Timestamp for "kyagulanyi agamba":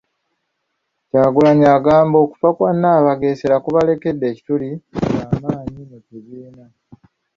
1.09-2.17